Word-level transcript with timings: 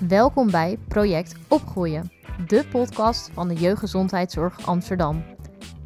Welkom 0.00 0.50
bij 0.50 0.78
Project 0.88 1.34
Opgroeien, 1.48 2.12
de 2.46 2.66
podcast 2.70 3.30
van 3.32 3.48
de 3.48 3.54
Jeugdgezondheidszorg 3.54 4.66
Amsterdam. 4.66 5.24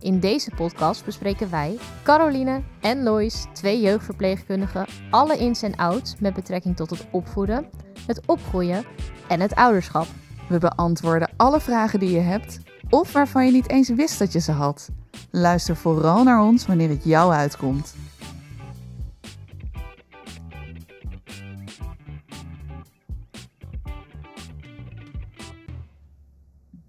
In 0.00 0.20
deze 0.20 0.50
podcast 0.56 1.04
bespreken 1.04 1.50
wij, 1.50 1.78
Caroline 2.02 2.62
en 2.80 3.02
Lois, 3.02 3.46
twee 3.52 3.80
jeugdverpleegkundigen, 3.80 4.86
alle 5.10 5.38
ins 5.38 5.62
en 5.62 5.76
outs 5.76 6.14
met 6.18 6.34
betrekking 6.34 6.76
tot 6.76 6.90
het 6.90 7.06
opvoeden, 7.10 7.66
het 8.06 8.26
opgroeien 8.26 8.84
en 9.28 9.40
het 9.40 9.54
ouderschap. 9.54 10.06
We 10.48 10.58
beantwoorden 10.58 11.30
alle 11.36 11.60
vragen 11.60 11.98
die 11.98 12.10
je 12.10 12.20
hebt 12.20 12.60
of 12.88 13.12
waarvan 13.12 13.46
je 13.46 13.52
niet 13.52 13.70
eens 13.70 13.88
wist 13.88 14.18
dat 14.18 14.32
je 14.32 14.40
ze 14.40 14.52
had. 14.52 14.88
Luister 15.30 15.76
vooral 15.76 16.22
naar 16.22 16.42
ons 16.42 16.66
wanneer 16.66 16.88
het 16.88 17.04
jou 17.04 17.32
uitkomt. 17.32 17.94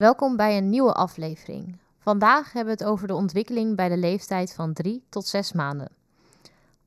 Welkom 0.02 0.36
bij 0.36 0.58
een 0.58 0.70
nieuwe 0.70 0.94
aflevering. 0.94 1.78
Vandaag 2.00 2.54
hebben 2.54 2.78
we 2.78 2.84
het 2.84 2.92
over 2.92 3.08
de 3.08 3.16
ontwikkeling 3.16 3.76
bij 3.76 3.90
de 3.90 3.98
leeftijd 3.98 4.54
van 4.54 4.74
3 4.74 5.04
tot 5.10 5.28
6 5.28 5.54
maanden. 5.54 5.90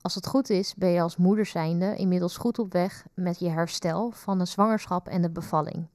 Als 0.00 0.14
het 0.14 0.26
goed 0.26 0.50
is, 0.50 0.74
ben 0.74 0.88
je 0.88 1.00
als 1.00 1.16
moeder 1.16 1.46
zijnde 1.46 1.96
inmiddels 1.96 2.36
goed 2.36 2.58
op 2.58 2.72
weg 2.72 3.06
met 3.14 3.38
je 3.38 3.48
herstel 3.48 4.10
van 4.10 4.38
de 4.38 4.44
zwangerschap 4.44 5.08
en 5.08 5.22
de 5.22 5.30
bevalling. 5.30 5.86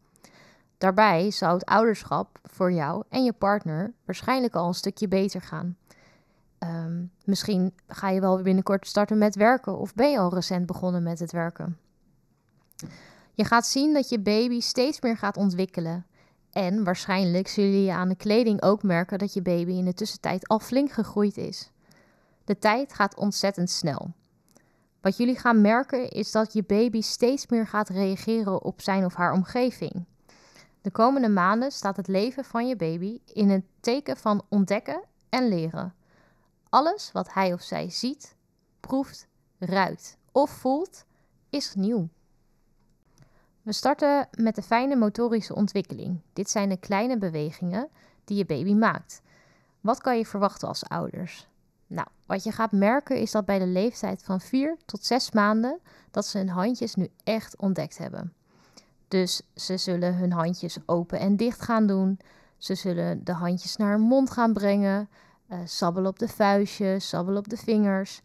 Daarbij 0.78 1.32
zou 1.32 1.54
het 1.54 1.66
ouderschap 1.66 2.40
voor 2.44 2.72
jou 2.72 3.04
en 3.10 3.24
je 3.24 3.34
partner 3.34 3.94
waarschijnlijk 4.06 4.56
al 4.56 4.68
een 4.68 4.74
stukje 4.74 5.08
beter 5.08 5.42
gaan. 5.42 5.78
Ehm, 6.58 7.04
misschien 7.24 7.74
ga 7.88 8.10
je 8.10 8.22
wel 8.22 8.42
binnenkort 8.42 8.88
starten 8.88 9.18
met 9.18 9.36
werken 9.36 9.78
of 9.78 9.94
ben 9.94 10.12
je 10.12 10.20
al 10.20 10.34
recent 10.34 10.66
begonnen 10.66 11.04
met 11.04 11.20
het 11.20 11.32
werken. 11.32 11.78
Je 13.34 13.46
gaat 13.46 13.66
zien 13.66 13.94
dat 13.94 14.10
je 14.10 14.20
baby 14.20 14.60
steeds 14.60 15.02
meer 15.02 15.18
gaat 15.18 15.38
ontwikkelen. 15.38 16.06
En 16.52 16.84
waarschijnlijk 16.84 17.48
zullen 17.48 17.84
je 17.84 17.92
aan 17.92 18.10
de 18.10 18.16
kleding 18.16 18.62
ook 18.62 18.84
merken 18.84 19.18
dat 19.18 19.34
je 19.34 19.42
baby 19.42 19.72
in 19.72 19.86
de 19.86 19.94
tussentijd 19.94 20.48
al 20.48 20.60
flink 20.60 20.92
gegroeid 20.92 21.38
is. 21.38 21.72
De 22.44 22.60
tijd 22.60 22.94
gaat 22.94 23.16
ontzettend 23.16 23.70
snel. 23.70 24.12
Wat 25.02 25.18
jullie 25.18 25.40
gaan 25.40 25.62
merken 25.62 26.10
is 26.10 26.32
dat 26.32 26.54
je 26.54 26.64
baby 26.64 27.02
steeds 27.02 27.48
meer 27.48 27.68
gaat 27.68 27.90
reageren 27.90 28.64
op 28.64 28.82
zijn 28.82 29.06
of 29.06 29.14
haar 29.14 29.34
omgeving. 29.34 30.06
De 30.82 30.92
komende 30.92 31.30
maanden 31.30 31.72
staat 31.72 31.98
het 31.98 32.08
leven 32.08 32.46
van 32.46 32.68
je 32.68 32.76
baby 32.76 33.20
in 33.34 33.50
een 33.50 33.68
teken 33.80 34.18
van 34.18 34.46
ontdekken 34.50 35.02
en 35.30 35.48
leren. 35.48 35.94
Alles 36.70 37.12
wat 37.12 37.34
hij 37.34 37.54
of 37.54 37.62
zij 37.62 37.90
ziet, 37.90 38.36
proeft, 38.80 39.28
ruikt 39.58 40.18
of 40.32 40.50
voelt, 40.50 41.06
is 41.50 41.76
nieuw. 41.76 42.10
We 43.70 43.76
starten 43.76 44.28
met 44.32 44.56
de 44.56 44.62
fijne 44.62 44.96
motorische 44.96 45.56
ontwikkeling. 45.56 46.22
Dit 46.34 46.50
zijn 46.50 46.70
de 46.70 46.78
kleine 46.78 47.18
bewegingen 47.18 47.88
die 48.24 48.38
je 48.38 48.46
baby 48.46 48.74
maakt. 48.74 49.22
Wat 49.82 50.02
kan 50.02 50.18
je 50.18 50.26
verwachten 50.26 50.68
als 50.68 50.86
ouders? 50.86 51.48
Nou, 51.88 52.08
wat 52.26 52.44
je 52.44 52.52
gaat 52.52 52.72
merken 52.72 53.18
is 53.18 53.32
dat 53.32 53.46
bij 53.46 53.60
de 53.60 53.68
leeftijd 53.68 54.24
van 54.24 54.42
4 54.42 54.78
tot 54.86 55.06
6 55.06 55.32
maanden 55.32 55.80
dat 56.12 56.26
ze 56.26 56.38
hun 56.38 56.50
handjes 56.50 56.96
nu 56.96 57.10
echt 57.24 57.58
ontdekt 57.58 57.98
hebben. 57.98 58.34
Dus 59.08 59.42
ze 59.56 59.78
zullen 59.78 60.16
hun 60.16 60.32
handjes 60.32 60.78
open 60.86 61.20
en 61.20 61.36
dicht 61.36 61.62
gaan 61.62 61.88
doen. 61.88 62.20
Ze 62.58 62.76
zullen 62.76 63.24
de 63.24 63.34
handjes 63.34 63.76
naar 63.76 63.92
hun 63.92 64.02
mond 64.02 64.32
gaan 64.32 64.54
brengen. 64.54 65.10
Uh, 65.50 65.60
sabbelen 65.66 66.10
op 66.10 66.20
de 66.20 66.28
vuistjes, 66.28 67.10
sabbelen 67.10 67.40
op 67.40 67.50
de 67.50 67.58
vingers. 67.58 68.22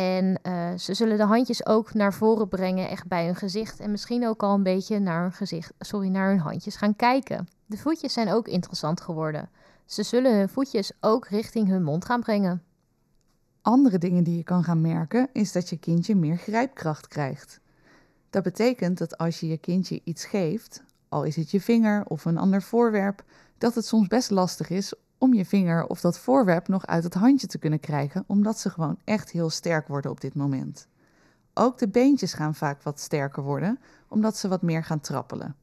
En 0.00 0.38
uh, 0.42 0.78
ze 0.78 0.94
zullen 0.94 1.16
de 1.16 1.24
handjes 1.24 1.66
ook 1.66 1.94
naar 1.94 2.14
voren 2.14 2.48
brengen, 2.48 2.88
echt 2.88 3.06
bij 3.06 3.24
hun 3.26 3.36
gezicht. 3.36 3.80
En 3.80 3.90
misschien 3.90 4.26
ook 4.26 4.42
al 4.42 4.54
een 4.54 4.62
beetje 4.62 4.98
naar 4.98 5.22
hun 5.22 5.32
gezicht, 5.32 5.72
sorry, 5.78 6.08
naar 6.08 6.28
hun 6.28 6.38
handjes 6.38 6.76
gaan 6.76 6.96
kijken. 6.96 7.48
De 7.66 7.76
voetjes 7.76 8.12
zijn 8.12 8.32
ook 8.32 8.48
interessant 8.48 9.00
geworden. 9.00 9.48
Ze 9.84 10.02
zullen 10.02 10.38
hun 10.38 10.48
voetjes 10.48 10.92
ook 11.00 11.26
richting 11.26 11.68
hun 11.68 11.82
mond 11.82 12.04
gaan 12.04 12.20
brengen. 12.20 12.62
Andere 13.62 13.98
dingen 13.98 14.24
die 14.24 14.36
je 14.36 14.42
kan 14.42 14.64
gaan 14.64 14.80
merken 14.80 15.28
is 15.32 15.52
dat 15.52 15.68
je 15.68 15.78
kindje 15.78 16.16
meer 16.16 16.36
grijpkracht 16.36 17.08
krijgt. 17.08 17.60
Dat 18.30 18.42
betekent 18.42 18.98
dat 18.98 19.18
als 19.18 19.40
je 19.40 19.48
je 19.48 19.58
kindje 19.58 20.00
iets 20.04 20.24
geeft, 20.24 20.82
al 21.08 21.24
is 21.24 21.36
het 21.36 21.50
je 21.50 21.60
vinger 21.60 22.04
of 22.06 22.24
een 22.24 22.38
ander 22.38 22.62
voorwerp, 22.62 23.24
dat 23.58 23.74
het 23.74 23.86
soms 23.86 24.06
best 24.06 24.30
lastig 24.30 24.70
is 24.70 24.92
om 25.20 25.34
je 25.34 25.44
vinger 25.44 25.86
of 25.86 26.00
dat 26.00 26.18
voorwerp 26.18 26.68
nog 26.68 26.86
uit 26.86 27.04
het 27.04 27.14
handje 27.14 27.46
te 27.46 27.58
kunnen 27.58 27.80
krijgen, 27.80 28.24
omdat 28.26 28.58
ze 28.58 28.70
gewoon 28.70 28.98
echt 29.04 29.30
heel 29.30 29.50
sterk 29.50 29.88
worden 29.88 30.10
op 30.10 30.20
dit 30.20 30.34
moment. 30.34 30.86
Ook 31.54 31.78
de 31.78 31.88
beentjes 31.88 32.32
gaan 32.32 32.54
vaak 32.54 32.82
wat 32.82 33.00
sterker 33.00 33.42
worden, 33.42 33.78
omdat 34.08 34.36
ze 34.36 34.48
wat 34.48 34.62
meer 34.62 34.84
gaan 34.84 35.00
trappelen. 35.00 35.56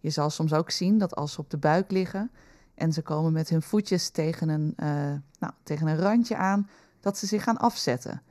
Je 0.00 0.10
zal 0.10 0.30
soms 0.30 0.52
ook 0.52 0.70
zien 0.70 0.98
dat 0.98 1.14
als 1.14 1.32
ze 1.32 1.40
op 1.40 1.50
de 1.50 1.56
buik 1.56 1.90
liggen 1.90 2.30
en 2.74 2.92
ze 2.92 3.02
komen 3.02 3.32
met 3.32 3.48
hun 3.48 3.62
voetjes 3.62 4.08
tegen 4.08 4.48
een, 4.48 4.74
uh, 4.76 4.86
nou, 5.38 5.52
tegen 5.62 5.86
een 5.86 5.98
randje 5.98 6.36
aan, 6.36 6.68
dat 7.00 7.18
ze 7.18 7.26
zich 7.26 7.42
gaan 7.42 7.58
afzetten. 7.58 8.22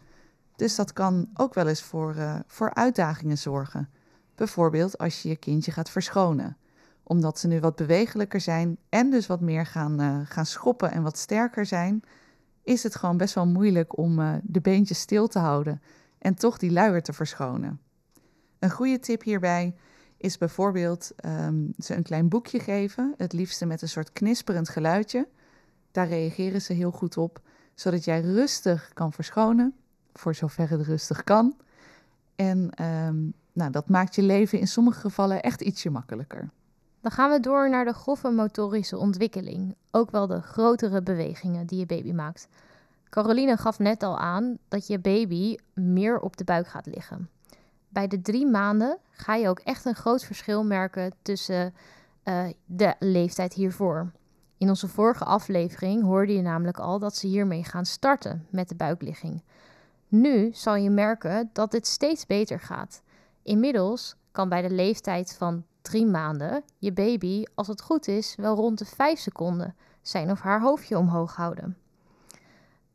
Dus 0.55 0.75
dat 0.75 0.93
kan 0.93 1.29
ook 1.33 1.53
wel 1.53 1.67
eens 1.67 1.81
voor, 1.81 2.15
uh, 2.15 2.39
voor 2.47 2.73
uitdagingen 2.73 3.37
zorgen. 3.37 3.89
Bijvoorbeeld 4.35 4.97
als 4.97 5.21
je 5.21 5.29
je 5.29 5.35
kindje 5.35 5.71
gaat 5.71 5.89
verschonen. 5.89 6.57
Omdat 7.03 7.39
ze 7.39 7.47
nu 7.47 7.59
wat 7.59 7.75
bewegelijker 7.75 8.41
zijn 8.41 8.77
en 8.89 9.09
dus 9.09 9.27
wat 9.27 9.41
meer 9.41 9.65
gaan, 9.65 10.01
uh, 10.01 10.19
gaan 10.23 10.45
schoppen 10.45 10.91
en 10.91 11.03
wat 11.03 11.17
sterker 11.17 11.65
zijn, 11.65 12.03
is 12.63 12.83
het 12.83 12.95
gewoon 12.95 13.17
best 13.17 13.35
wel 13.35 13.47
moeilijk 13.47 13.97
om 13.97 14.19
uh, 14.19 14.33
de 14.43 14.61
beentjes 14.61 14.99
stil 14.99 15.27
te 15.27 15.39
houden 15.39 15.81
en 16.17 16.35
toch 16.35 16.57
die 16.57 16.71
luier 16.71 17.03
te 17.03 17.13
verschonen. 17.13 17.79
Een 18.59 18.71
goede 18.71 18.99
tip 18.99 19.23
hierbij 19.23 19.75
is 20.17 20.37
bijvoorbeeld 20.37 21.11
um, 21.25 21.73
ze 21.77 21.95
een 21.95 22.03
klein 22.03 22.29
boekje 22.29 22.59
geven, 22.59 23.13
het 23.17 23.33
liefste 23.33 23.65
met 23.65 23.81
een 23.81 23.89
soort 23.89 24.11
knisperend 24.11 24.69
geluidje. 24.69 25.27
Daar 25.91 26.07
reageren 26.07 26.61
ze 26.61 26.73
heel 26.73 26.91
goed 26.91 27.17
op, 27.17 27.41
zodat 27.75 28.03
jij 28.03 28.21
rustig 28.21 28.91
kan 28.93 29.13
verschonen 29.13 29.75
voor 30.13 30.35
zover 30.35 30.69
het 30.69 30.81
rustig 30.81 31.23
kan. 31.23 31.55
En 32.35 32.83
um, 32.83 33.33
nou, 33.53 33.71
dat 33.71 33.89
maakt 33.89 34.15
je 34.15 34.21
leven 34.21 34.59
in 34.59 34.67
sommige 34.67 34.99
gevallen 34.99 35.41
echt 35.41 35.61
ietsje 35.61 35.89
makkelijker. 35.89 36.49
Dan 37.03 37.11
gaan 37.11 37.31
we 37.31 37.39
door 37.39 37.69
naar 37.69 37.85
de 37.85 37.93
grove 37.93 38.29
motorische 38.29 38.97
ontwikkeling, 38.97 39.75
ook 39.91 40.11
wel 40.11 40.27
de 40.27 40.41
grotere 40.41 41.01
bewegingen 41.01 41.65
die 41.65 41.79
je 41.79 41.85
baby 41.85 42.11
maakt. 42.11 42.47
Caroline 43.09 43.57
gaf 43.57 43.79
net 43.79 44.03
al 44.03 44.17
aan 44.17 44.57
dat 44.67 44.87
je 44.87 44.99
baby 44.99 45.55
meer 45.73 46.19
op 46.19 46.37
de 46.37 46.43
buik 46.43 46.67
gaat 46.67 46.85
liggen. 46.85 47.29
Bij 47.89 48.07
de 48.07 48.21
drie 48.21 48.47
maanden 48.47 48.97
ga 49.11 49.35
je 49.35 49.47
ook 49.47 49.59
echt 49.59 49.85
een 49.85 49.95
groot 49.95 50.23
verschil 50.23 50.63
merken 50.63 51.13
tussen 51.21 51.73
uh, 52.23 52.45
de 52.65 52.95
leeftijd 52.99 53.53
hiervoor. 53.53 54.11
In 54.57 54.69
onze 54.69 54.87
vorige 54.87 55.23
aflevering 55.23 56.03
hoorde 56.03 56.33
je 56.33 56.41
namelijk 56.41 56.79
al 56.79 56.99
dat 56.99 57.15
ze 57.15 57.27
hiermee 57.27 57.63
gaan 57.63 57.85
starten 57.85 58.47
met 58.49 58.69
de 58.69 58.75
buikligging. 58.75 59.43
Nu 60.07 60.49
zal 60.53 60.75
je 60.75 60.89
merken 60.89 61.49
dat 61.53 61.71
dit 61.71 61.87
steeds 61.87 62.25
beter 62.25 62.59
gaat. 62.59 63.01
Inmiddels 63.41 64.15
kan 64.31 64.49
bij 64.49 64.61
de 64.61 64.73
leeftijd 64.75 65.35
van 65.37 65.63
drie 65.83 66.05
maanden 66.05 66.63
je 66.77 66.93
baby, 66.93 67.43
als 67.55 67.67
het 67.67 67.81
goed 67.81 68.07
is, 68.07 68.35
wel 68.35 68.55
rond 68.55 68.77
de 68.77 68.85
vijf 68.85 69.19
seconden 69.19 69.75
zijn 70.01 70.31
of 70.31 70.39
haar 70.39 70.61
hoofdje 70.61 70.97
omhoog 70.97 71.35
houden. 71.35 71.77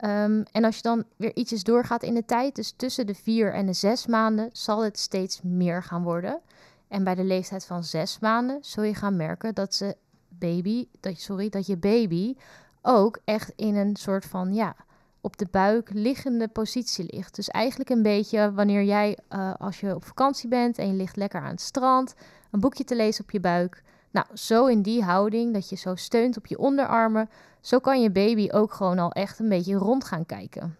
Um, 0.05 0.43
en 0.51 0.63
als 0.63 0.75
je 0.75 0.81
dan 0.81 1.03
weer 1.15 1.35
ietsjes 1.35 1.63
doorgaat 1.63 2.03
in 2.03 2.13
de 2.13 2.25
tijd, 2.25 2.55
dus 2.55 2.73
tussen 2.75 3.07
de 3.07 3.15
vier 3.15 3.53
en 3.53 3.65
de 3.65 3.73
zes 3.73 4.05
maanden, 4.05 4.49
zal 4.51 4.83
het 4.83 4.99
steeds 4.99 5.41
meer 5.41 5.83
gaan 5.83 6.03
worden. 6.03 6.39
En 6.87 7.03
bij 7.03 7.15
de 7.15 7.23
leeftijd 7.23 7.65
van 7.65 7.83
zes 7.83 8.19
maanden 8.19 8.57
zul 8.61 8.83
je 8.83 8.95
gaan 8.95 9.15
merken 9.15 9.55
dat, 9.55 9.73
ze 9.73 9.95
baby, 10.29 10.87
dat, 10.99 11.19
sorry, 11.19 11.49
dat 11.49 11.65
je 11.65 11.77
baby 11.77 12.35
ook 12.81 13.19
echt 13.25 13.53
in 13.55 13.75
een 13.75 13.95
soort 13.95 14.25
van 14.25 14.53
ja, 14.53 14.75
op 15.21 15.37
de 15.37 15.47
buik 15.51 15.89
liggende 15.93 16.47
positie 16.47 17.05
ligt. 17.09 17.35
Dus 17.35 17.47
eigenlijk 17.47 17.89
een 17.89 18.03
beetje 18.03 18.53
wanneer 18.53 18.83
jij, 18.83 19.17
uh, 19.29 19.53
als 19.57 19.79
je 19.79 19.95
op 19.95 20.05
vakantie 20.05 20.49
bent 20.49 20.77
en 20.77 20.87
je 20.87 20.93
ligt 20.93 21.15
lekker 21.15 21.41
aan 21.41 21.49
het 21.49 21.61
strand, 21.61 22.15
een 22.51 22.59
boekje 22.59 22.83
te 22.83 22.95
lezen 22.95 23.23
op 23.23 23.31
je 23.31 23.39
buik. 23.39 23.83
Nou, 24.11 24.25
zo 24.33 24.65
in 24.65 24.81
die 24.81 25.03
houding, 25.03 25.53
dat 25.53 25.69
je 25.69 25.75
zo 25.75 25.95
steunt 25.95 26.37
op 26.37 26.45
je 26.45 26.57
onderarmen, 26.57 27.29
zo 27.61 27.79
kan 27.79 28.01
je 28.01 28.11
baby 28.11 28.49
ook 28.51 28.73
gewoon 28.73 28.99
al 28.99 29.11
echt 29.11 29.39
een 29.39 29.49
beetje 29.49 29.75
rond 29.75 30.03
gaan 30.03 30.25
kijken. 30.25 30.77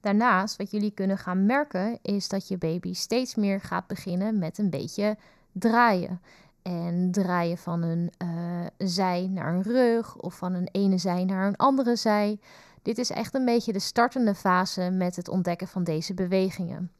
Daarnaast, 0.00 0.56
wat 0.56 0.70
jullie 0.70 0.90
kunnen 0.90 1.18
gaan 1.18 1.46
merken, 1.46 1.98
is 2.02 2.28
dat 2.28 2.48
je 2.48 2.58
baby 2.58 2.94
steeds 2.94 3.34
meer 3.34 3.60
gaat 3.60 3.86
beginnen 3.86 4.38
met 4.38 4.58
een 4.58 4.70
beetje 4.70 5.16
draaien. 5.52 6.20
En 6.62 7.10
draaien 7.10 7.58
van 7.58 7.82
een 7.82 8.12
uh, 8.22 8.66
zij 8.78 9.28
naar 9.30 9.54
een 9.54 9.62
rug 9.62 10.16
of 10.16 10.34
van 10.34 10.54
een 10.54 10.68
ene 10.72 10.98
zij 10.98 11.24
naar 11.24 11.46
een 11.46 11.56
andere 11.56 11.96
zij. 11.96 12.38
Dit 12.82 12.98
is 12.98 13.10
echt 13.10 13.34
een 13.34 13.44
beetje 13.44 13.72
de 13.72 13.78
startende 13.78 14.34
fase 14.34 14.90
met 14.90 15.16
het 15.16 15.28
ontdekken 15.28 15.68
van 15.68 15.84
deze 15.84 16.14
bewegingen. 16.14 16.90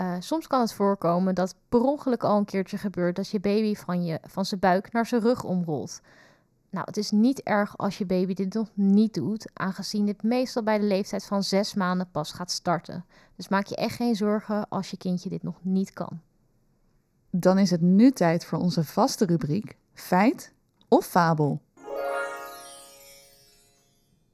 Uh, 0.00 0.16
soms 0.18 0.46
kan 0.46 0.60
het 0.60 0.72
voorkomen 0.72 1.34
dat 1.34 1.54
per 1.68 1.80
ongeluk 1.80 2.24
al 2.24 2.38
een 2.38 2.44
keertje 2.44 2.78
gebeurt 2.78 3.16
dat 3.16 3.28
je 3.28 3.40
baby 3.40 3.74
van, 3.74 4.04
je, 4.04 4.18
van 4.22 4.44
zijn 4.44 4.60
buik 4.60 4.92
naar 4.92 5.06
zijn 5.06 5.20
rug 5.20 5.44
omrolt. 5.44 6.00
Nou, 6.70 6.84
het 6.86 6.96
is 6.96 7.10
niet 7.10 7.42
erg 7.42 7.78
als 7.78 7.98
je 7.98 8.06
baby 8.06 8.34
dit 8.34 8.54
nog 8.54 8.68
niet 8.74 9.14
doet, 9.14 9.50
aangezien 9.52 10.06
dit 10.06 10.22
meestal 10.22 10.62
bij 10.62 10.78
de 10.78 10.84
leeftijd 10.84 11.24
van 11.24 11.42
zes 11.42 11.74
maanden 11.74 12.10
pas 12.10 12.32
gaat 12.32 12.50
starten. 12.50 13.04
Dus 13.36 13.48
maak 13.48 13.66
je 13.66 13.76
echt 13.76 13.96
geen 13.96 14.16
zorgen 14.16 14.68
als 14.68 14.90
je 14.90 14.96
kindje 14.96 15.28
dit 15.28 15.42
nog 15.42 15.56
niet 15.62 15.92
kan. 15.92 16.20
Dan 17.30 17.58
is 17.58 17.70
het 17.70 17.80
nu 17.80 18.10
tijd 18.10 18.44
voor 18.44 18.58
onze 18.58 18.84
vaste 18.84 19.24
rubriek 19.24 19.76
Feit 19.92 20.52
of 20.88 21.06
Fabel. 21.06 21.60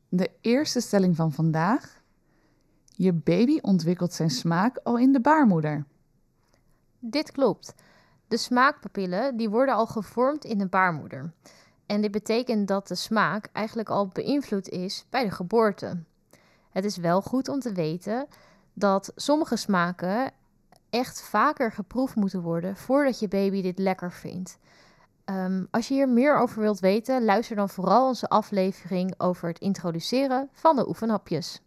De 0.08 0.30
eerste 0.40 0.80
stelling 0.80 1.16
van 1.16 1.32
vandaag. 1.32 1.95
Je 2.98 3.12
baby 3.12 3.58
ontwikkelt 3.62 4.12
zijn 4.12 4.30
smaak 4.30 4.78
al 4.82 4.98
in 4.98 5.12
de 5.12 5.20
baarmoeder. 5.20 5.84
Dit 6.98 7.32
klopt. 7.32 7.74
De 8.28 8.36
smaakpapillen 8.36 9.36
die 9.36 9.50
worden 9.50 9.74
al 9.74 9.86
gevormd 9.86 10.44
in 10.44 10.58
de 10.58 10.66
baarmoeder. 10.66 11.32
En 11.86 12.00
dit 12.00 12.10
betekent 12.10 12.68
dat 12.68 12.88
de 12.88 12.94
smaak 12.94 13.48
eigenlijk 13.52 13.88
al 13.88 14.08
beïnvloed 14.08 14.68
is 14.68 15.06
bij 15.10 15.24
de 15.24 15.30
geboorte. 15.30 16.02
Het 16.70 16.84
is 16.84 16.96
wel 16.96 17.22
goed 17.22 17.48
om 17.48 17.60
te 17.60 17.72
weten 17.72 18.26
dat 18.72 19.12
sommige 19.14 19.56
smaken 19.56 20.32
echt 20.90 21.22
vaker 21.22 21.72
geproefd 21.72 22.14
moeten 22.14 22.42
worden 22.42 22.76
voordat 22.76 23.18
je 23.18 23.28
baby 23.28 23.62
dit 23.62 23.78
lekker 23.78 24.12
vindt. 24.12 24.58
Ehm, 25.24 25.64
als 25.70 25.88
je 25.88 25.94
hier 25.94 26.08
meer 26.08 26.36
over 26.38 26.60
wilt 26.60 26.80
weten, 26.80 27.24
luister 27.24 27.56
dan 27.56 27.68
vooral 27.68 28.06
onze 28.06 28.28
aflevering 28.28 29.14
over 29.18 29.48
het 29.48 29.58
introduceren 29.58 30.48
van 30.52 30.76
de 30.76 30.88
oefenhapjes. 30.88 31.60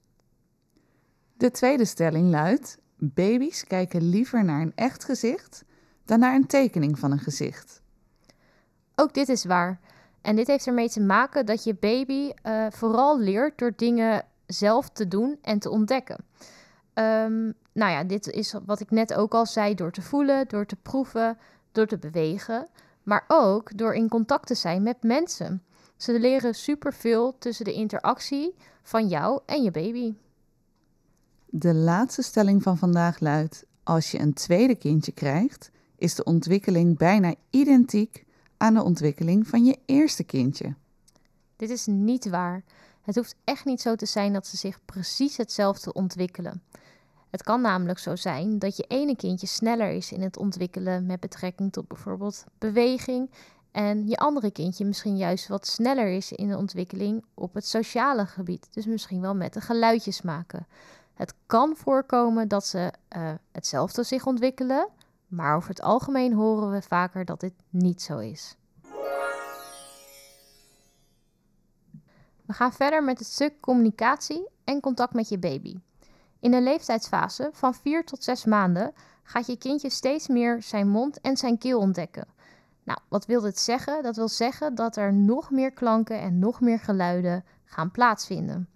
De 1.39 1.51
tweede 1.51 1.85
stelling 1.85 2.29
luidt: 2.29 2.77
baby's 2.95 3.63
kijken 3.63 4.09
liever 4.09 4.43
naar 4.43 4.61
een 4.61 4.71
echt 4.75 5.03
gezicht 5.03 5.63
dan 6.05 6.19
naar 6.19 6.35
een 6.35 6.47
tekening 6.47 6.99
van 6.99 7.11
een 7.11 7.19
gezicht. 7.19 7.81
Ook 8.95 9.13
dit 9.13 9.29
is 9.29 9.45
waar. 9.45 9.79
En 10.21 10.35
dit 10.35 10.47
heeft 10.47 10.67
ermee 10.67 10.89
te 10.89 11.01
maken 11.01 11.45
dat 11.45 11.63
je 11.63 11.75
baby 11.75 12.31
uh, 12.43 12.65
vooral 12.69 13.19
leert 13.19 13.57
door 13.57 13.73
dingen 13.75 14.25
zelf 14.45 14.89
te 14.89 15.07
doen 15.07 15.39
en 15.41 15.59
te 15.59 15.69
ontdekken. 15.69 16.25
Um, 16.93 17.53
nou 17.71 17.91
ja, 17.91 18.03
dit 18.03 18.27
is 18.27 18.55
wat 18.65 18.79
ik 18.79 18.91
net 18.91 19.13
ook 19.13 19.33
al 19.33 19.45
zei: 19.45 19.75
door 19.75 19.91
te 19.91 20.01
voelen, 20.01 20.47
door 20.47 20.65
te 20.65 20.75
proeven, 20.75 21.37
door 21.71 21.87
te 21.87 21.97
bewegen, 21.97 22.67
maar 23.03 23.25
ook 23.27 23.77
door 23.77 23.95
in 23.95 24.09
contact 24.09 24.47
te 24.47 24.55
zijn 24.55 24.83
met 24.83 25.03
mensen. 25.03 25.63
Ze 25.97 26.19
leren 26.19 26.55
superveel 26.55 27.37
tussen 27.37 27.65
de 27.65 27.73
interactie 27.73 28.55
van 28.81 29.07
jou 29.07 29.41
en 29.45 29.63
je 29.63 29.71
baby. 29.71 30.15
De 31.51 31.73
laatste 31.73 32.21
stelling 32.21 32.63
van 32.63 32.77
vandaag 32.77 33.19
luidt: 33.19 33.65
als 33.83 34.11
je 34.11 34.19
een 34.19 34.33
tweede 34.33 34.75
kindje 34.75 35.11
krijgt, 35.11 35.71
is 35.95 36.15
de 36.15 36.23
ontwikkeling 36.23 36.97
bijna 36.97 37.35
identiek 37.49 38.25
aan 38.57 38.73
de 38.73 38.83
ontwikkeling 38.83 39.47
van 39.47 39.65
je 39.65 39.77
eerste 39.85 40.23
kindje. 40.23 40.75
Dit 41.55 41.69
is 41.69 41.85
niet 41.85 42.29
waar. 42.29 42.63
Het 43.01 43.15
hoeft 43.15 43.35
echt 43.43 43.65
niet 43.65 43.81
zo 43.81 43.95
te 43.95 44.05
zijn 44.05 44.33
dat 44.33 44.47
ze 44.47 44.57
zich 44.57 44.85
precies 44.85 45.37
hetzelfde 45.37 45.93
ontwikkelen. 45.93 46.63
Het 47.29 47.43
kan 47.43 47.61
namelijk 47.61 47.99
zo 47.99 48.15
zijn 48.15 48.59
dat 48.59 48.77
je 48.77 48.85
ene 48.87 49.15
kindje 49.15 49.47
sneller 49.47 49.91
is 49.91 50.11
in 50.11 50.21
het 50.21 50.37
ontwikkelen 50.37 51.05
met 51.05 51.19
betrekking 51.19 51.71
tot 51.71 51.87
bijvoorbeeld 51.87 52.43
beweging 52.57 53.29
en 53.71 54.07
je 54.07 54.17
andere 54.17 54.51
kindje 54.51 54.85
misschien 54.85 55.17
juist 55.17 55.47
wat 55.47 55.67
sneller 55.67 56.07
is 56.07 56.31
in 56.31 56.47
de 56.47 56.57
ontwikkeling 56.57 57.23
op 57.33 57.53
het 57.53 57.65
sociale 57.67 58.25
gebied. 58.25 58.67
Dus 58.71 58.85
misschien 58.85 59.21
wel 59.21 59.35
met 59.35 59.53
de 59.53 59.61
geluidjes 59.61 60.21
maken. 60.21 60.67
Het 61.19 61.33
kan 61.45 61.75
voorkomen 61.75 62.47
dat 62.47 62.65
ze 62.65 62.93
uh, 63.17 63.31
hetzelfde 63.51 64.03
zich 64.03 64.25
ontwikkelen, 64.25 64.87
maar 65.27 65.55
over 65.55 65.69
het 65.69 65.81
algemeen 65.81 66.33
horen 66.33 66.71
we 66.71 66.81
vaker 66.81 67.25
dat 67.25 67.39
dit 67.39 67.53
niet 67.69 68.01
zo 68.01 68.17
is. 68.17 68.55
We 72.45 72.53
gaan 72.53 72.73
verder 72.73 73.03
met 73.03 73.19
het 73.19 73.27
stuk 73.27 73.59
communicatie 73.59 74.47
en 74.63 74.79
contact 74.79 75.13
met 75.13 75.29
je 75.29 75.37
baby. 75.37 75.79
In 76.39 76.51
de 76.51 76.61
leeftijdsfase 76.61 77.49
van 77.53 77.73
4 77.73 78.05
tot 78.05 78.23
6 78.23 78.45
maanden 78.45 78.93
gaat 79.23 79.47
je 79.47 79.57
kindje 79.57 79.89
steeds 79.89 80.27
meer 80.27 80.63
zijn 80.63 80.87
mond 80.87 81.21
en 81.21 81.37
zijn 81.37 81.57
keel 81.57 81.79
ontdekken. 81.79 82.27
Nou, 82.83 82.99
wat 83.07 83.25
wil 83.25 83.41
dit 83.41 83.59
zeggen? 83.59 84.03
Dat 84.03 84.15
wil 84.15 84.29
zeggen 84.29 84.75
dat 84.75 84.95
er 84.95 85.13
nog 85.13 85.51
meer 85.51 85.71
klanken 85.71 86.19
en 86.19 86.39
nog 86.39 86.61
meer 86.61 86.79
geluiden 86.79 87.45
gaan 87.65 87.91
plaatsvinden. 87.91 88.69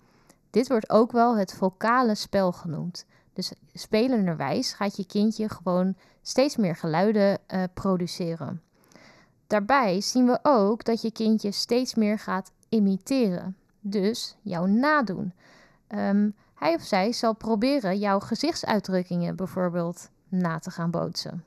Dit 0.54 0.68
wordt 0.68 0.90
ook 0.90 1.12
wel 1.12 1.38
het 1.38 1.54
vocale 1.54 2.16
spel 2.16 2.52
genoemd. 2.52 3.06
Dus 3.34 3.54
spelenderwijs 3.74 4.74
gaat 4.74 4.98
je 4.98 5.06
kindje 5.06 5.50
gewoon 5.50 5.96
steeds 6.22 6.58
meer 6.58 6.76
geluiden 6.76 7.40
uh, 7.48 7.64
produceren. 7.74 8.62
Daarbij 9.48 10.02
zien 10.02 10.26
we 10.26 10.40
ook 10.42 10.84
dat 10.84 11.02
je 11.02 11.12
kindje 11.12 11.52
steeds 11.52 11.96
meer 11.96 12.20
gaat 12.20 12.52
imiteren. 12.70 13.56
Dus 13.80 14.36
jou 14.42 14.70
nadoen. 14.70 15.34
Um, 15.88 16.36
hij 16.54 16.74
of 16.74 16.82
zij 16.82 17.12
zal 17.12 17.34
proberen 17.34 18.00
jouw 18.00 18.20
gezichtsuitdrukkingen 18.20 19.36
bijvoorbeeld 19.36 20.10
na 20.28 20.60
te 20.60 20.72
gaan 20.72 20.92
bootsen. 20.92 21.44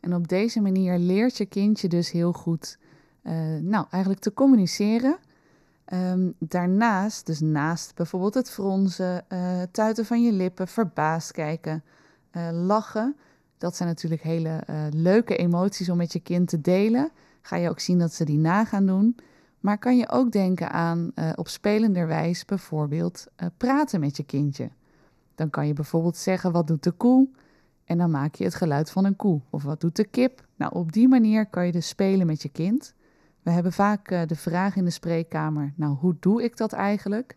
En 0.00 0.14
op 0.14 0.28
deze 0.28 0.60
manier 0.60 0.98
leert 0.98 1.36
je 1.36 1.46
kindje 1.46 1.88
dus 1.88 2.10
heel 2.10 2.32
goed, 2.32 2.78
uh, 3.22 3.32
nou 3.60 3.86
eigenlijk 3.90 4.22
te 4.22 4.32
communiceren. 4.32 5.18
Um, 5.92 6.34
daarnaast, 6.38 7.26
dus 7.26 7.40
naast 7.40 7.94
bijvoorbeeld 7.94 8.34
het 8.34 8.50
fronsen, 8.50 9.24
uh, 9.28 9.62
tuiten 9.70 10.04
van 10.04 10.22
je 10.22 10.32
lippen, 10.32 10.68
verbaasd 10.68 11.32
kijken, 11.32 11.84
uh, 12.32 12.48
lachen. 12.52 13.16
Dat 13.58 13.76
zijn 13.76 13.88
natuurlijk 13.88 14.22
hele 14.22 14.62
leuke 14.90 15.36
emoties 15.36 15.88
om 15.88 15.96
met 15.96 16.12
je 16.12 16.20
kind 16.20 16.48
te 16.48 16.60
delen. 16.60 17.10
Ga 17.42 17.56
je 17.56 17.68
ook 17.68 17.80
zien 17.80 17.98
dat 17.98 18.12
ze 18.12 18.24
die 18.24 18.38
na 18.38 18.64
gaan 18.64 18.86
doen. 18.86 19.16
Maar 19.60 19.78
kan 19.78 19.96
je 19.96 20.08
ook 20.08 20.32
denken 20.32 20.70
aan 20.70 21.12
op 21.34 21.48
spelenderwijs 21.48 22.44
bijvoorbeeld 22.44 23.26
praten 23.56 24.00
met 24.00 24.16
je 24.16 24.24
kindje. 24.24 24.70
Dan 25.34 25.50
kan 25.50 25.66
je 25.66 25.72
bijvoorbeeld 25.72 26.16
zeggen 26.16 26.52
wat 26.52 26.66
doet 26.66 26.82
de 26.82 26.90
koe 26.90 27.28
en 27.84 27.98
dan 27.98 28.10
maak 28.10 28.34
je 28.34 28.44
het 28.44 28.54
geluid 28.54 28.90
van 28.90 29.04
een 29.04 29.16
koe. 29.16 29.40
Of 29.50 29.62
wat 29.62 29.80
doet 29.80 29.96
de 29.96 30.06
kip? 30.06 30.46
Nou, 30.56 30.74
op 30.74 30.92
die 30.92 31.08
manier 31.08 31.46
kan 31.46 31.66
je 31.66 31.72
dus 31.72 31.88
spelen 31.88 32.26
met 32.26 32.42
je 32.42 32.48
kind. 32.48 32.94
We 33.46 33.52
hebben 33.52 33.72
vaak 33.72 34.10
uh, 34.10 34.22
de 34.26 34.36
vraag 34.36 34.76
in 34.76 34.84
de 34.84 34.90
spreekkamer, 34.90 35.72
nou 35.76 35.96
hoe 35.96 36.16
doe 36.20 36.42
ik 36.42 36.56
dat 36.56 36.72
eigenlijk? 36.72 37.36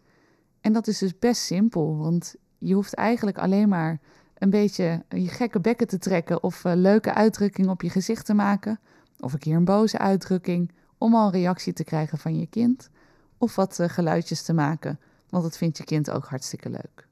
En 0.61 0.73
dat 0.73 0.87
is 0.87 0.97
dus 0.97 1.19
best 1.19 1.41
simpel, 1.41 1.97
want 1.97 2.35
je 2.57 2.73
hoeft 2.73 2.93
eigenlijk 2.93 3.37
alleen 3.37 3.69
maar 3.69 3.99
een 4.37 4.49
beetje 4.49 5.03
je 5.09 5.27
gekke 5.27 5.59
bekken 5.59 5.87
te 5.87 5.97
trekken 5.97 6.43
of 6.43 6.63
leuke 6.63 7.13
uitdrukkingen 7.13 7.69
op 7.69 7.81
je 7.81 7.89
gezicht 7.89 8.25
te 8.25 8.33
maken. 8.33 8.79
Of 9.19 9.33
een 9.33 9.39
keer 9.39 9.55
een 9.55 9.65
boze 9.65 9.97
uitdrukking 9.97 10.71
om 10.97 11.15
al 11.15 11.25
een 11.25 11.31
reactie 11.31 11.73
te 11.73 11.83
krijgen 11.83 12.17
van 12.17 12.39
je 12.39 12.47
kind 12.47 12.89
of 13.37 13.55
wat 13.55 13.79
uh, 13.79 13.89
geluidjes 13.89 14.41
te 14.41 14.53
maken, 14.53 14.99
want 15.29 15.43
dat 15.43 15.57
vindt 15.57 15.77
je 15.77 15.83
kind 15.83 16.11
ook 16.11 16.25
hartstikke 16.25 16.69
leuk. 16.69 17.07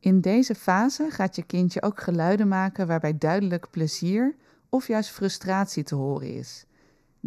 In 0.00 0.20
deze 0.20 0.54
fase 0.54 1.10
gaat 1.10 1.36
je 1.36 1.42
kindje 1.42 1.82
ook 1.82 2.00
geluiden 2.00 2.48
maken 2.48 2.86
waarbij 2.86 3.18
duidelijk 3.18 3.70
plezier 3.70 4.34
of 4.68 4.86
juist 4.86 5.10
frustratie 5.10 5.82
te 5.82 5.94
horen 5.94 6.34
is. 6.34 6.65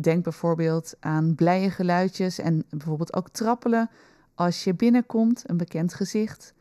Denk 0.01 0.23
bijvoorbeeld 0.23 0.95
aan 0.99 1.35
blije 1.35 1.69
geluidjes 1.69 2.39
en 2.39 2.65
bijvoorbeeld 2.69 3.15
ook 3.15 3.29
trappelen 3.29 3.89
als 4.35 4.63
je 4.63 4.73
binnenkomt, 4.73 5.49
een 5.49 5.57
bekend 5.57 5.93
gezicht, 5.93 6.53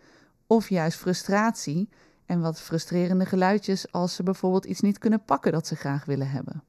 of 0.47 0.69
juist 0.69 0.99
frustratie 0.99 1.89
en 2.27 2.41
wat 2.41 2.61
frustrerende 2.61 3.27
geluidjes 3.27 3.93
als 3.93 4.15
ze 4.15 4.23
bijvoorbeeld 4.23 4.65
iets 4.65 4.81
niet 4.81 4.99
kunnen 4.99 5.25
pakken 5.25 5.53
dat 5.53 5.67
ze 5.67 5.77
graag 5.77 6.05
willen 6.05 6.31
hebben. 6.31 6.63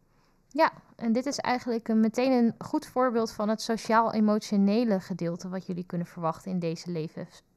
Ja, 0.48 0.72
en 0.96 1.12
dit 1.12 1.26
is 1.26 1.38
eigenlijk 1.38 1.88
een, 1.88 2.00
meteen 2.00 2.32
een 2.32 2.56
goed 2.58 2.86
voorbeeld 2.86 3.32
van 3.32 3.50
het 3.50 3.62
sociaal-emotionele 3.62 5.00
gedeelte 5.00 5.50
wat 5.50 5.66
jullie 5.66 5.86
kunnen 5.86 6.08
verwachten 6.08 6.52
in 6.52 6.60
deze 6.60 7.10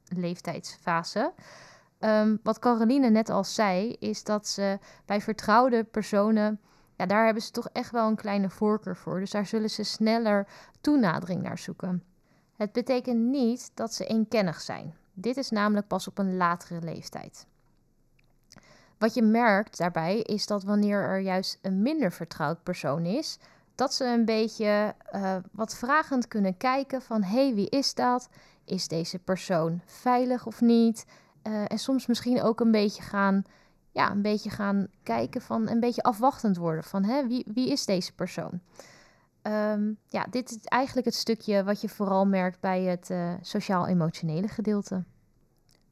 leeftijdsfase. 0.08 1.32
Um, 2.00 2.40
wat 2.42 2.58
Caroline 2.58 3.10
net 3.10 3.30
al 3.30 3.44
zei, 3.44 3.96
is 3.98 4.24
dat 4.24 4.48
ze 4.48 4.78
bij 5.04 5.20
vertrouwde 5.20 5.84
personen, 5.84 6.60
ja, 7.02 7.08
daar 7.08 7.24
hebben 7.24 7.42
ze 7.42 7.50
toch 7.50 7.68
echt 7.72 7.90
wel 7.90 8.08
een 8.08 8.16
kleine 8.16 8.50
voorkeur 8.50 8.96
voor. 8.96 9.20
Dus 9.20 9.30
daar 9.30 9.46
zullen 9.46 9.70
ze 9.70 9.82
sneller 9.82 10.46
toenadering 10.80 11.42
naar 11.42 11.58
zoeken. 11.58 12.02
Het 12.56 12.72
betekent 12.72 13.18
niet 13.18 13.70
dat 13.74 13.94
ze 13.94 14.06
eenkennig 14.06 14.60
zijn. 14.60 14.94
Dit 15.12 15.36
is 15.36 15.50
namelijk 15.50 15.86
pas 15.86 16.08
op 16.08 16.18
een 16.18 16.36
latere 16.36 16.80
leeftijd. 16.80 17.46
Wat 18.98 19.14
je 19.14 19.22
merkt 19.22 19.78
daarbij 19.78 20.20
is 20.20 20.46
dat 20.46 20.62
wanneer 20.62 21.02
er 21.02 21.18
juist 21.18 21.58
een 21.62 21.82
minder 21.82 22.12
vertrouwd 22.12 22.62
persoon 22.62 23.04
is, 23.04 23.38
dat 23.74 23.94
ze 23.94 24.04
een 24.04 24.24
beetje 24.24 24.94
uh, 25.14 25.36
wat 25.52 25.74
vragend 25.74 26.28
kunnen 26.28 26.56
kijken 26.56 27.02
van 27.02 27.22
hé, 27.22 27.44
hey, 27.44 27.54
wie 27.54 27.68
is 27.68 27.94
dat? 27.94 28.28
Is 28.64 28.88
deze 28.88 29.18
persoon 29.18 29.80
veilig 29.86 30.46
of 30.46 30.60
niet? 30.60 31.06
Uh, 31.42 31.64
en 31.66 31.78
soms 31.78 32.06
misschien 32.06 32.42
ook 32.42 32.60
een 32.60 32.70
beetje 32.70 33.02
gaan, 33.02 33.44
ja, 33.92 34.10
een 34.10 34.22
beetje 34.22 34.50
gaan 34.50 34.86
kijken 35.02 35.40
van 35.40 35.68
een 35.68 35.80
beetje 35.80 36.02
afwachtend 36.02 36.56
worden 36.56 36.84
van 36.84 37.04
hè, 37.04 37.26
wie, 37.26 37.46
wie 37.54 37.70
is 37.70 37.84
deze 37.84 38.14
persoon? 38.14 38.60
Um, 39.42 39.98
ja, 40.08 40.26
dit 40.30 40.50
is 40.50 40.58
eigenlijk 40.64 41.06
het 41.06 41.14
stukje 41.14 41.64
wat 41.64 41.80
je 41.80 41.88
vooral 41.88 42.26
merkt 42.26 42.60
bij 42.60 42.82
het 42.82 43.10
uh, 43.10 43.32
sociaal-emotionele 43.40 44.48
gedeelte. 44.48 45.04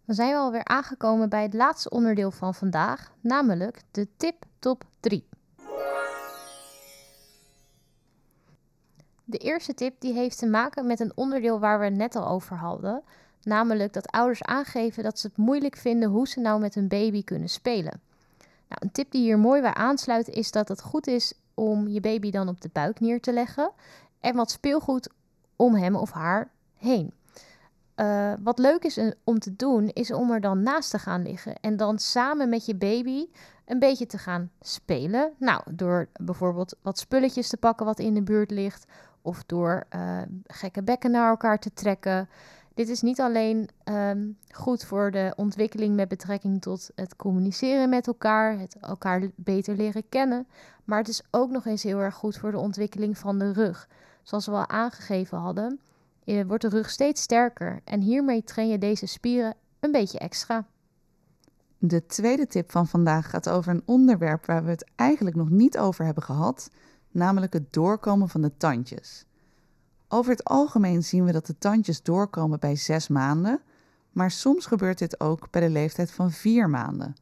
Dan 0.04 0.14
zijn 0.14 0.30
we 0.30 0.36
alweer 0.36 0.64
aangekomen 0.64 1.28
bij 1.28 1.42
het 1.42 1.54
laatste 1.54 1.90
onderdeel 1.90 2.30
van 2.30 2.54
vandaag, 2.54 3.12
namelijk 3.20 3.82
de 3.90 4.08
tip 4.16 4.44
top 4.58 4.84
3. 5.00 5.28
De 9.24 9.38
eerste 9.38 9.74
tip 9.74 10.00
die 10.00 10.12
heeft 10.12 10.38
te 10.38 10.46
maken 10.46 10.86
met 10.86 11.00
een 11.00 11.12
onderdeel 11.14 11.60
waar 11.60 11.78
we 11.78 11.84
het 11.84 11.96
net 11.96 12.16
al 12.16 12.28
over 12.28 12.56
hadden, 12.56 13.02
namelijk 13.44 13.92
dat 13.92 14.10
ouders 14.10 14.42
aangeven 14.42 15.02
dat 15.02 15.18
ze 15.18 15.26
het 15.26 15.36
moeilijk 15.36 15.76
vinden 15.76 16.08
hoe 16.08 16.28
ze 16.28 16.40
nou 16.40 16.60
met 16.60 16.74
hun 16.74 16.88
baby 16.88 17.24
kunnen 17.24 17.48
spelen. 17.48 18.00
Nou, 18.68 18.82
een 18.82 18.92
tip 18.92 19.10
die 19.10 19.22
hier 19.22 19.38
mooi 19.38 19.60
bij 19.60 19.74
aansluit 19.74 20.28
is 20.28 20.50
dat 20.50 20.68
het 20.68 20.82
goed 20.82 21.06
is 21.06 21.32
om 21.54 21.88
je 21.88 22.00
baby 22.00 22.30
dan 22.30 22.48
op 22.48 22.60
de 22.60 22.70
buik 22.72 23.00
neer 23.00 23.20
te 23.20 23.32
leggen 23.32 23.70
en 24.20 24.36
wat 24.36 24.50
speelgoed 24.50 25.08
om 25.56 25.74
hem 25.74 25.96
of 25.96 26.10
haar 26.10 26.50
heen. 26.76 27.12
Uh, 27.96 28.32
wat 28.40 28.58
leuk 28.58 28.84
is 28.84 29.00
om 29.24 29.38
te 29.38 29.56
doen, 29.56 29.88
is 29.88 30.12
om 30.12 30.30
er 30.30 30.40
dan 30.40 30.62
naast 30.62 30.90
te 30.90 30.98
gaan 30.98 31.22
liggen 31.22 31.54
en 31.60 31.76
dan 31.76 31.98
samen 31.98 32.48
met 32.48 32.66
je 32.66 32.74
baby 32.74 33.26
een 33.64 33.78
beetje 33.78 34.06
te 34.06 34.18
gaan 34.18 34.50
spelen. 34.60 35.32
Nou, 35.38 35.62
door 35.70 36.08
bijvoorbeeld 36.12 36.76
wat 36.82 36.98
spulletjes 36.98 37.48
te 37.48 37.56
pakken 37.56 37.86
wat 37.86 37.98
in 37.98 38.14
de 38.14 38.22
buurt 38.22 38.50
ligt, 38.50 38.86
of 39.22 39.44
door 39.46 39.86
uh, 39.94 40.18
gekke 40.46 40.82
bekken 40.82 41.10
naar 41.10 41.30
elkaar 41.30 41.58
te 41.58 41.72
trekken. 41.72 42.28
Dit 42.80 42.88
is 42.88 43.02
niet 43.02 43.20
alleen 43.20 43.68
um, 43.84 44.38
goed 44.50 44.84
voor 44.84 45.10
de 45.10 45.32
ontwikkeling 45.36 45.94
met 45.94 46.08
betrekking 46.08 46.62
tot 46.62 46.90
het 46.94 47.16
communiceren 47.16 47.88
met 47.88 48.06
elkaar, 48.06 48.58
het 48.58 48.76
elkaar 48.80 49.30
beter 49.34 49.76
leren 49.76 50.08
kennen, 50.08 50.46
maar 50.84 50.98
het 50.98 51.08
is 51.08 51.22
ook 51.30 51.50
nog 51.50 51.66
eens 51.66 51.82
heel 51.82 51.98
erg 51.98 52.14
goed 52.14 52.36
voor 52.38 52.50
de 52.50 52.58
ontwikkeling 52.58 53.18
van 53.18 53.38
de 53.38 53.52
rug. 53.52 53.88
Zoals 54.22 54.46
we 54.46 54.52
al 54.52 54.68
aangegeven 54.68 55.38
hadden, 55.38 55.80
eh, 56.24 56.46
wordt 56.46 56.62
de 56.62 56.68
rug 56.68 56.90
steeds 56.90 57.22
sterker 57.22 57.80
en 57.84 58.00
hiermee 58.00 58.44
train 58.44 58.68
je 58.68 58.78
deze 58.78 59.06
spieren 59.06 59.54
een 59.80 59.92
beetje 59.92 60.18
extra. 60.18 60.66
De 61.78 62.06
tweede 62.06 62.46
tip 62.46 62.70
van 62.70 62.86
vandaag 62.86 63.30
gaat 63.30 63.48
over 63.48 63.72
een 63.72 63.82
onderwerp 63.84 64.46
waar 64.46 64.64
we 64.64 64.70
het 64.70 64.90
eigenlijk 64.96 65.36
nog 65.36 65.50
niet 65.50 65.78
over 65.78 66.04
hebben 66.04 66.22
gehad, 66.22 66.70
namelijk 67.10 67.52
het 67.52 67.72
doorkomen 67.72 68.28
van 68.28 68.40
de 68.40 68.56
tandjes. 68.56 69.24
Over 70.12 70.30
het 70.30 70.44
algemeen 70.44 71.02
zien 71.02 71.24
we 71.24 71.32
dat 71.32 71.46
de 71.46 71.58
tandjes 71.58 72.02
doorkomen 72.02 72.60
bij 72.60 72.76
zes 72.76 73.08
maanden, 73.08 73.60
maar 74.12 74.30
soms 74.30 74.66
gebeurt 74.66 74.98
dit 74.98 75.20
ook 75.20 75.50
bij 75.50 75.60
de 75.60 75.70
leeftijd 75.70 76.10
van 76.10 76.30
vier 76.30 76.70
maanden. 76.70 77.14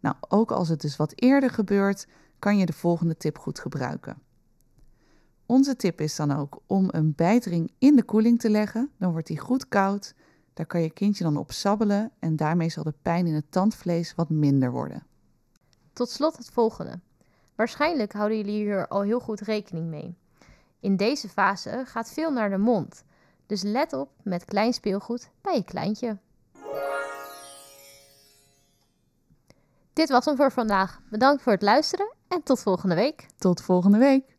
Nou, 0.00 0.16
ook 0.28 0.50
als 0.50 0.68
het 0.68 0.80
dus 0.80 0.96
wat 0.96 1.12
eerder 1.14 1.50
gebeurt, 1.50 2.06
kan 2.38 2.58
je 2.58 2.66
de 2.66 2.72
volgende 2.72 3.16
tip 3.16 3.38
goed 3.38 3.58
gebruiken. 3.58 4.22
Onze 5.46 5.76
tip 5.76 6.00
is 6.00 6.16
dan 6.16 6.32
ook 6.32 6.60
om 6.66 6.88
een 6.90 7.14
bijtring 7.14 7.72
in 7.78 7.96
de 7.96 8.02
koeling 8.02 8.40
te 8.40 8.50
leggen. 8.50 8.90
Dan 8.98 9.12
wordt 9.12 9.26
die 9.26 9.38
goed 9.38 9.68
koud. 9.68 10.14
Daar 10.54 10.66
kan 10.66 10.82
je 10.82 10.90
kindje 10.90 11.24
dan 11.24 11.36
op 11.36 11.52
sabbelen 11.52 12.10
en 12.18 12.36
daarmee 12.36 12.70
zal 12.70 12.84
de 12.84 12.94
pijn 13.02 13.26
in 13.26 13.34
het 13.34 13.50
tandvlees 13.50 14.14
wat 14.14 14.30
minder 14.30 14.70
worden. 14.70 15.06
Tot 15.92 16.10
slot 16.10 16.36
het 16.36 16.50
volgende. 16.50 17.00
Waarschijnlijk 17.54 18.12
houden 18.12 18.36
jullie 18.36 18.62
hier 18.62 18.88
al 18.88 19.02
heel 19.02 19.20
goed 19.20 19.40
rekening 19.40 19.86
mee. 19.86 20.16
In 20.82 20.96
deze 20.96 21.28
fase 21.28 21.82
gaat 21.86 22.10
veel 22.10 22.32
naar 22.32 22.50
de 22.50 22.58
mond. 22.58 23.04
Dus 23.46 23.62
let 23.62 23.92
op 23.92 24.10
met 24.22 24.44
klein 24.44 24.72
speelgoed 24.72 25.30
bij 25.40 25.54
je 25.54 25.64
kleintje. 25.64 26.18
Dit 29.92 30.08
was 30.08 30.24
hem 30.24 30.36
voor 30.36 30.52
vandaag. 30.52 31.00
Bedankt 31.10 31.42
voor 31.42 31.52
het 31.52 31.62
luisteren 31.62 32.14
en 32.28 32.42
tot 32.42 32.60
volgende 32.60 32.94
week. 32.94 33.26
Tot 33.38 33.62
volgende 33.62 33.98
week. 33.98 34.36